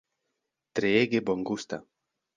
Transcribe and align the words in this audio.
Treege 0.79 1.23
bongusta! 1.31 1.81